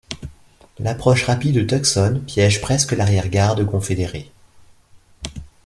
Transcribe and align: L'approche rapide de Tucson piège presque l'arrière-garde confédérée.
L'approche 0.79 1.25
rapide 1.27 1.53
de 1.57 1.61
Tucson 1.61 2.23
piège 2.25 2.59
presque 2.59 2.93
l'arrière-garde 2.93 3.63
confédérée. 3.69 4.31